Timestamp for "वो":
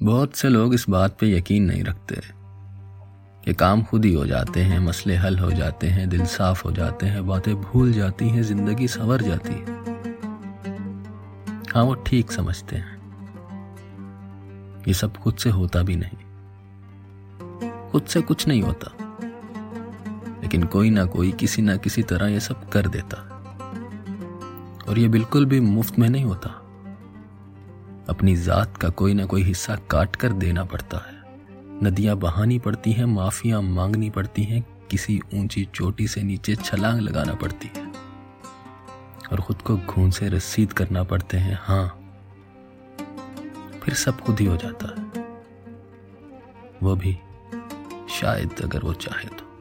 11.84-11.94, 46.82-46.96, 48.80-48.92